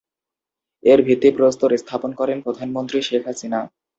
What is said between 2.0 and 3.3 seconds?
করেন প্রধানমন্ত্রী শেখ